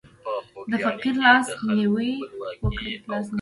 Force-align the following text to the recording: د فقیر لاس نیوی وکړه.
د 0.69 0.71
فقیر 0.83 1.15
لاس 1.23 1.47
نیوی 1.75 2.11
وکړه. 2.61 2.89